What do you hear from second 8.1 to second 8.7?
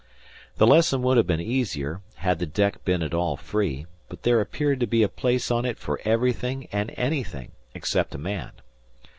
a man.